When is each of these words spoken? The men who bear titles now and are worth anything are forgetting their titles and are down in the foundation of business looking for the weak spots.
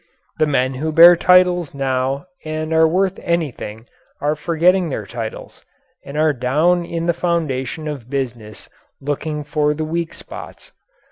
The 0.39 0.47
men 0.47 0.73
who 0.73 0.91
bear 0.91 1.15
titles 1.15 1.75
now 1.75 2.25
and 2.43 2.73
are 2.73 2.87
worth 2.87 3.19
anything 3.21 3.85
are 4.19 4.35
forgetting 4.35 4.89
their 4.89 5.05
titles 5.05 5.63
and 6.03 6.17
are 6.17 6.33
down 6.33 6.83
in 6.85 7.05
the 7.05 7.13
foundation 7.13 7.87
of 7.87 8.09
business 8.09 8.67
looking 8.99 9.43
for 9.43 9.75
the 9.75 9.85
weak 9.85 10.15
spots. 10.15 10.71